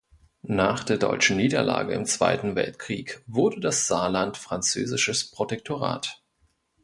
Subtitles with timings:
[0.47, 6.23] Nach der deutschen Niederlage im Zweiten Weltkrieg wurde das Saarland französisches Protektorat.